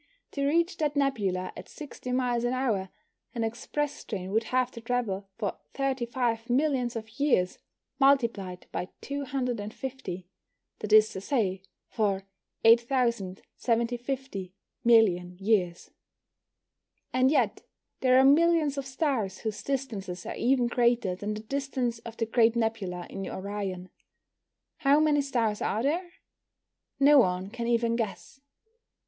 [0.31, 2.89] To reach that nebula at 60 miles an hour,
[3.35, 7.59] an express train would have to travel for 35 millions of years
[7.99, 10.25] multiplied by 250
[10.79, 12.25] that is to say, for
[12.65, 15.91] 8,750 million years.
[17.13, 17.61] And yet
[17.99, 22.25] there are millions of stars whose distances are even greater than the distance of the
[22.25, 23.89] Great Nebula in Orion.
[24.77, 26.13] How many stars are there?
[26.99, 28.41] No one can even guess.